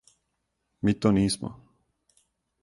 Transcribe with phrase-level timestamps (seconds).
[0.83, 1.51] Ми то нисмо.